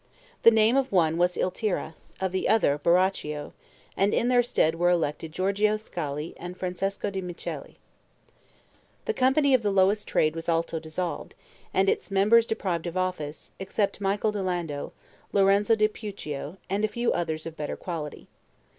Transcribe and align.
The 0.41 0.49
name 0.49 0.77
of 0.77 0.91
one 0.91 1.17
was 1.19 1.37
Il 1.37 1.51
Tira, 1.51 1.93
of 2.19 2.31
the 2.31 2.49
other 2.49 2.79
Baroccio, 2.81 3.53
and 3.95 4.15
in 4.15 4.29
their 4.29 4.41
stead 4.41 4.73
were 4.73 4.89
elected 4.89 5.31
Giorgio 5.31 5.77
Scali 5.77 6.33
and 6.37 6.57
Francesco 6.57 7.11
di 7.11 7.21
Michele. 7.21 7.75
The 9.05 9.13
company 9.13 9.53
of 9.53 9.61
the 9.61 9.69
lowest 9.69 10.07
trade 10.07 10.35
was 10.35 10.49
also 10.49 10.79
dissolved, 10.79 11.35
and 11.71 11.87
its 11.87 12.09
members 12.09 12.47
deprived 12.47 12.87
of 12.87 12.97
office, 12.97 13.51
except 13.59 14.01
Michael 14.01 14.31
di 14.31 14.39
Lando, 14.41 14.91
Lorenzo 15.33 15.75
di 15.75 15.87
Puccio 15.87 16.57
and 16.67 16.83
a 16.83 16.87
few 16.87 17.13
others 17.13 17.45
of 17.45 17.55
better 17.55 17.75
quality. 17.75 18.27